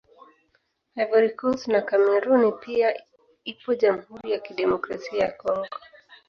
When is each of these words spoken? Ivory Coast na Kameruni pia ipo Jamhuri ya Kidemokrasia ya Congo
Ivory 1.03 1.31
Coast 1.39 1.65
na 1.73 1.81
Kameruni 1.81 2.51
pia 2.51 2.97
ipo 3.43 3.73
Jamhuri 3.75 4.31
ya 4.31 4.39
Kidemokrasia 4.39 5.19
ya 5.25 5.31
Congo 5.31 5.67